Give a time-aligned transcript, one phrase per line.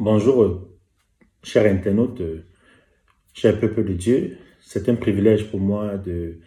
[0.00, 0.78] Bonjour, euh,
[1.42, 2.44] chers internautes, euh,
[3.34, 4.38] cher peuple de Dieu.
[4.60, 6.38] C'est un privilège pour moi de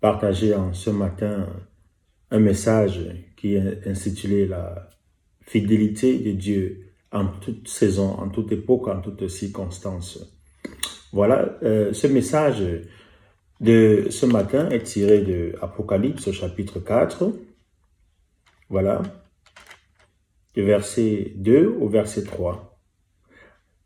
[0.00, 1.48] partager en ce matin
[2.30, 3.00] un message
[3.36, 4.90] qui est intitulé La
[5.40, 10.32] fidélité de Dieu en toute saison, en toute époque, en toutes circonstances.
[11.12, 12.62] Voilà, euh, ce message
[13.60, 17.32] de ce matin est tiré de Apocalypse chapitre 4.
[18.68, 19.02] Voilà,
[20.54, 22.69] du verset 2 au verset 3.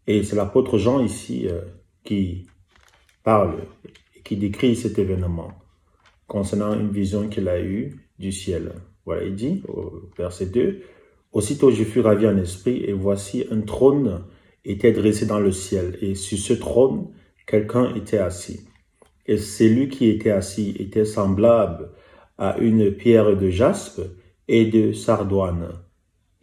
[0.06, 1.60] Et c'est l'apôtre Jean ici euh,
[2.04, 2.46] qui
[3.22, 3.56] parle
[4.14, 5.52] et qui décrit cet événement
[6.26, 8.72] concernant une vision qu'il a eue du ciel.
[9.06, 10.82] Voilà, il dit au verset 2,
[11.32, 14.24] Aussitôt je fus ravi en esprit, et voici un trône
[14.64, 17.08] était dressé dans le ciel, et sur ce trône,
[17.46, 18.60] quelqu'un était assis.
[19.26, 21.90] Et celui qui était assis était semblable
[22.38, 24.00] à une pierre de jaspe
[24.48, 25.70] et de sardoine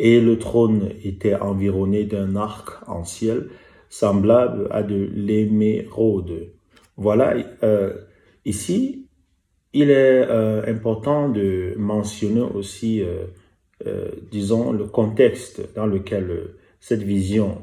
[0.03, 3.49] et le trône était environné d'un arc en ciel
[3.87, 6.53] semblable à de l'émeraude.
[6.97, 7.93] Voilà, euh,
[8.43, 9.07] ici,
[9.73, 13.03] il est euh, important de mentionner aussi,
[13.85, 17.61] euh, disons, le contexte dans lequel cette vision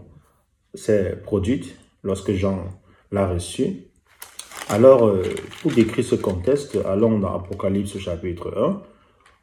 [0.75, 2.67] s'est produite lorsque Jean
[3.11, 3.89] l'a reçue.
[4.69, 5.13] Alors,
[5.63, 8.83] pour décrire ce contexte, allons dans Apocalypse chapitre 1,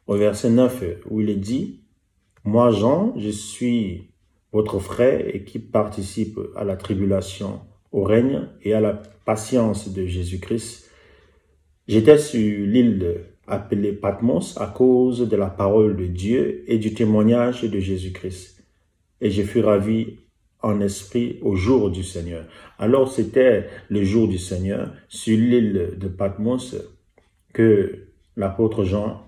[0.06, 1.80] au verset 9, où il est dit,
[2.46, 4.08] moi, Jean, je suis
[4.52, 7.60] votre frère et qui participe à la tribulation,
[7.92, 10.90] au règne et à la patience de Jésus-Christ.
[11.88, 17.62] J'étais sur l'île appelée Patmos à cause de la parole de Dieu et du témoignage
[17.62, 18.64] de Jésus-Christ.
[19.20, 20.18] Et je fus ravi
[20.62, 22.44] en esprit au jour du Seigneur.
[22.78, 26.76] Alors c'était le jour du Seigneur sur l'île de Patmos
[27.52, 29.22] que l'apôtre Jean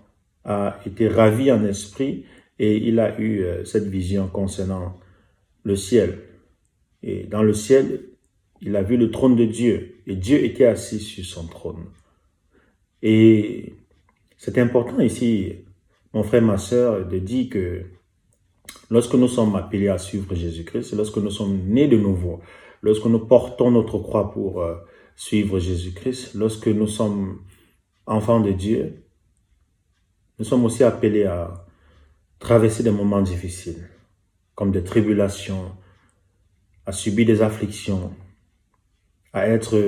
[0.45, 2.25] a été ravi en esprit
[2.59, 4.98] et il a eu euh, cette vision concernant
[5.62, 6.19] le ciel.
[7.03, 8.00] Et dans le ciel,
[8.61, 9.97] il a vu le trône de Dieu.
[10.06, 11.84] Et Dieu était assis sur son trône.
[13.03, 13.75] Et
[14.37, 15.55] c'est important ici,
[16.12, 17.83] mon frère, ma soeur, de dire que
[18.91, 22.41] lorsque nous sommes appelés à suivre Jésus-Christ, lorsque nous sommes nés de nouveau,
[22.83, 24.75] lorsque nous portons notre croix pour euh,
[25.15, 27.41] suivre Jésus-Christ, lorsque nous sommes
[28.06, 29.04] enfants de Dieu,
[30.38, 31.68] nous sommes aussi appelés à
[32.38, 33.88] traverser des moments difficiles,
[34.54, 35.76] comme des tribulations,
[36.87, 38.15] à subir des afflictions,
[39.32, 39.78] à être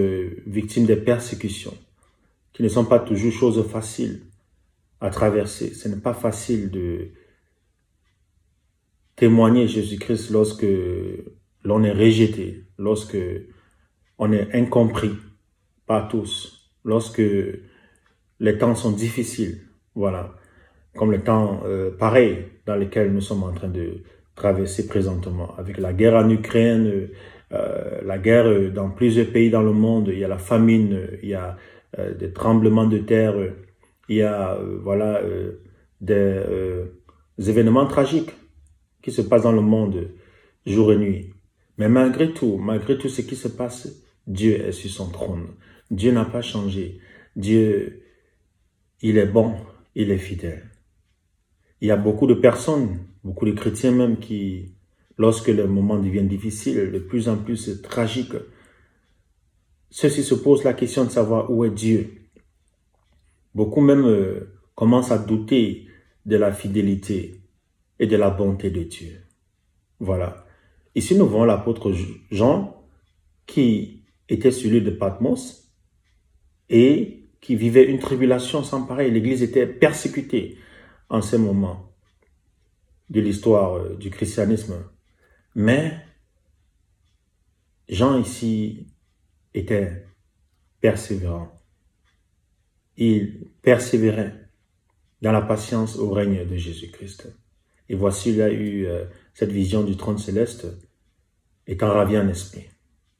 [0.47, 1.77] victime des persécutions,
[2.53, 4.22] qui ne sont pas toujours choses faciles
[5.00, 5.72] à traverser.
[5.72, 7.12] Ce n'est pas facile de
[9.16, 10.66] témoigner Jésus-Christ lorsque
[11.65, 13.19] l'on est rejeté, lorsque
[14.19, 15.12] on est incompris
[15.87, 17.22] par tous, lorsque
[18.41, 19.66] les temps sont difficiles.
[19.94, 20.40] Voilà
[20.97, 24.03] comme le temps euh, pareil dans lequel nous sommes en train de
[24.34, 27.09] traverser présentement, avec la guerre en Ukraine,
[27.53, 31.28] euh, la guerre dans plusieurs pays dans le monde, il y a la famine, il
[31.28, 31.56] y a
[31.99, 33.34] euh, des tremblements de terre,
[34.09, 35.21] il y a voilà
[36.01, 36.43] des
[37.39, 38.33] événements tragiques
[39.03, 40.11] qui se passent dans le monde
[40.67, 41.33] jour et nuit.
[41.78, 43.89] Mais malgré tout, malgré tout ce qui se passe,
[44.27, 45.47] Dieu est sur son trône.
[45.91, 47.01] Dieu n'a pas changé.
[47.37, 48.03] Dieu,
[49.01, 49.57] il est bon,
[49.95, 50.71] il est fidèle.
[51.81, 54.73] Il y a beaucoup de personnes, beaucoup de chrétiens même qui,
[55.19, 58.33] lorsque le moment devient difficile, de plus en plus tragique,
[59.91, 62.29] ceux-ci se posent la question de savoir où est Dieu.
[63.55, 65.87] Beaucoup même euh, commencent à douter
[66.27, 67.41] de la fidélité
[67.99, 69.21] et de la bonté de Dieu.
[69.99, 70.47] Voilà.
[70.95, 71.93] Ici, nous voyons l'apôtre
[72.31, 72.83] Jean
[73.47, 75.71] qui était sur l'île de Patmos
[76.69, 79.11] et qui vivait une tribulation sans pareil.
[79.11, 80.57] L'Église était persécutée
[81.10, 81.93] en ce moment
[83.10, 84.76] de l'histoire euh, du christianisme.
[85.54, 85.98] Mais
[87.88, 88.87] Jean ici
[89.53, 90.06] était
[90.81, 91.53] persévérant.
[92.97, 94.48] Il persévérait
[95.21, 97.34] dans la patience au règne de Jésus-Christ.
[97.88, 99.04] Et voici, il a eu euh,
[99.34, 100.66] cette vision du trône céleste,
[101.66, 102.68] étant ravi en esprit.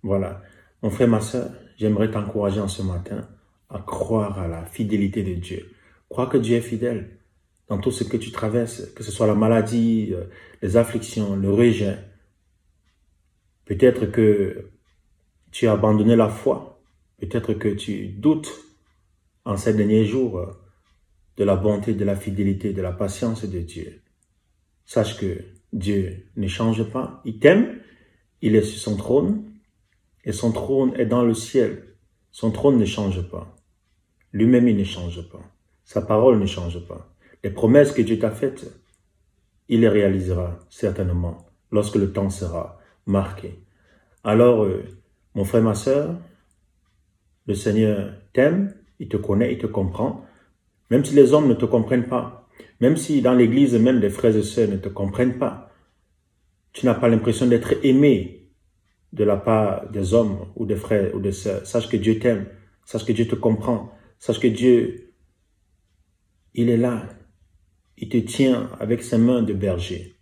[0.03, 0.41] Voilà.
[0.83, 3.29] Mon frère, ma soeur, j'aimerais t'encourager en ce matin
[3.69, 5.73] à croire à la fidélité de Dieu.
[6.09, 7.20] Crois que Dieu est fidèle
[7.71, 10.25] dans tout ce que tu traverses, que ce soit la maladie, euh,
[10.61, 11.99] les afflictions, le rejet.
[13.65, 14.71] Peut-être que
[15.53, 16.83] tu as abandonné la foi.
[17.19, 18.51] Peut-être que tu doutes
[19.45, 20.47] en ces derniers jours euh,
[21.37, 24.03] de la bonté, de la fidélité, de la patience de Dieu.
[24.85, 25.39] Sache que
[25.73, 27.23] Dieu ne change pas.
[27.25, 27.79] Il t'aime.
[28.43, 29.45] Il est sur son trône.
[30.25, 31.95] Et son trône est dans le ciel.
[32.33, 33.57] Son trône ne change pas.
[34.33, 35.43] Lui-même, il ne change pas.
[35.85, 37.10] Sa parole ne change pas.
[37.43, 38.71] Les promesses que Dieu t'a faites,
[39.69, 43.59] il les réalisera certainement lorsque le temps sera marqué.
[44.25, 44.85] Alors, euh,
[45.35, 46.19] mon frère, ma soeur,
[47.47, 50.25] le Seigneur t'aime, il te connaît, il te comprend,
[50.91, 52.49] même si les hommes ne te comprennent pas,
[52.81, 55.71] même si dans l'église même les frères et sœurs ne te comprennent pas,
[56.73, 58.51] tu n'as pas l'impression d'être aimé
[59.13, 61.67] de la part des hommes ou des frères ou des sœurs.
[61.67, 62.47] Sache que Dieu t'aime,
[62.85, 65.13] sache que Dieu te comprend, sache que Dieu,
[66.55, 67.09] il est là,
[68.01, 70.17] il te tient avec ses mains de berger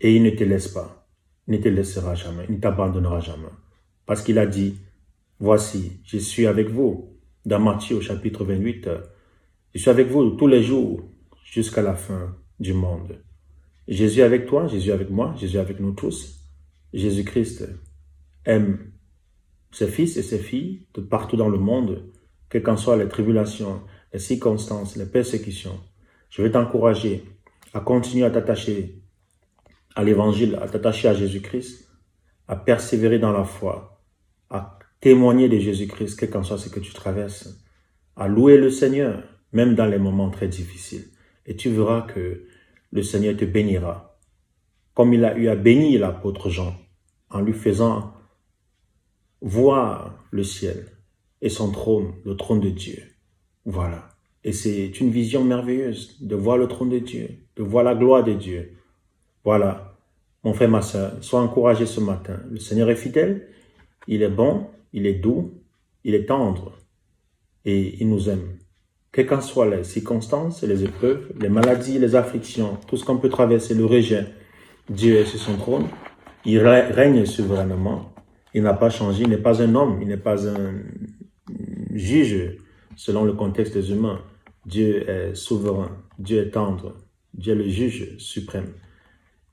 [0.00, 1.06] et il ne te laisse pas,
[1.46, 3.48] ne te laissera jamais, il ne t'abandonnera jamais.
[4.06, 4.76] Parce qu'il a dit,
[5.38, 7.14] voici, je suis avec vous.
[7.44, 8.88] Dans Matthieu au chapitre 28,
[9.74, 11.08] je suis avec vous tous les jours
[11.44, 13.22] jusqu'à la fin du monde.
[13.86, 16.40] Jésus avec toi, Jésus avec moi, Jésus avec nous tous.
[16.94, 17.68] Jésus-Christ
[18.44, 18.92] aime
[19.72, 22.10] ses fils et ses filles de partout dans le monde,
[22.48, 23.82] quelles qu'en soient les tribulations,
[24.12, 25.78] les circonstances, les persécutions.
[26.30, 27.24] Je vais t'encourager
[27.72, 29.02] à continuer à t'attacher
[29.94, 31.88] à l'évangile, à t'attacher à Jésus-Christ,
[32.46, 34.00] à persévérer dans la foi,
[34.48, 37.58] à témoigner de Jésus-Christ, quel qu'en soit ce que tu traverses,
[38.16, 39.22] à louer le Seigneur,
[39.52, 41.08] même dans les moments très difficiles.
[41.46, 42.46] Et tu verras que
[42.90, 44.18] le Seigneur te bénira,
[44.94, 46.76] comme il a eu à bénir l'apôtre Jean,
[47.30, 48.14] en lui faisant
[49.40, 50.86] voir le ciel
[51.40, 53.02] et son trône, le trône de Dieu.
[53.64, 54.17] Voilà.
[54.44, 58.24] Et c'est une vision merveilleuse de voir le trône de Dieu, de voir la gloire
[58.24, 58.72] de Dieu.
[59.44, 59.96] Voilà.
[60.44, 62.40] Mon frère, ma soeur, sois encouragé ce matin.
[62.50, 63.48] Le Seigneur est fidèle,
[64.06, 65.54] il est bon, il est doux,
[66.04, 66.78] il est tendre
[67.64, 68.58] et il nous aime.
[69.10, 73.28] Quelles qu'en soient les circonstances, les épreuves, les maladies, les afflictions, tout ce qu'on peut
[73.28, 74.26] traverser, le rejet,
[74.88, 75.86] Dieu est sur son trône.
[76.44, 78.12] Il règne souverainement.
[78.54, 79.24] Il n'a pas changé.
[79.24, 79.98] Il n'est pas un homme.
[80.00, 80.74] Il n'est pas un
[81.92, 82.56] juge
[82.98, 84.20] selon le contexte des humains.
[84.66, 86.04] Dieu est souverain.
[86.18, 86.96] Dieu est tendre.
[87.32, 88.74] Dieu est le juge suprême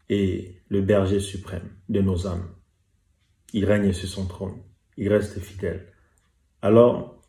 [0.09, 2.49] et le berger suprême de nos âmes.
[3.53, 4.57] Il règne sur son trône.
[4.97, 5.93] Il reste fidèle.
[6.63, 7.21] Alors,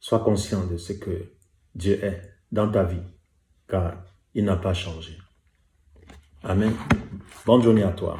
[0.00, 1.30] sois conscient de ce que
[1.76, 3.06] Dieu est dans ta vie,
[3.68, 4.02] car
[4.34, 5.16] il n'a pas changé.
[6.42, 6.72] Amen.
[7.46, 8.18] Bonne journée à toi.